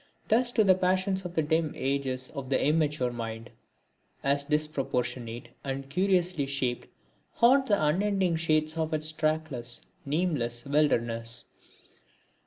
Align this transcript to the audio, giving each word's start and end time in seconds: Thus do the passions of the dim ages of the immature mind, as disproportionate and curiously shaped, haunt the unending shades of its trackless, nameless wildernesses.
Thus 0.29 0.51
do 0.51 0.63
the 0.63 0.73
passions 0.73 1.25
of 1.25 1.35
the 1.35 1.43
dim 1.43 1.73
ages 1.75 2.31
of 2.33 2.49
the 2.49 2.59
immature 2.59 3.11
mind, 3.11 3.51
as 4.23 4.43
disproportionate 4.45 5.49
and 5.63 5.91
curiously 5.91 6.47
shaped, 6.47 6.87
haunt 7.33 7.67
the 7.67 7.79
unending 7.85 8.35
shades 8.37 8.75
of 8.77 8.95
its 8.95 9.11
trackless, 9.11 9.79
nameless 10.03 10.65
wildernesses. 10.65 11.45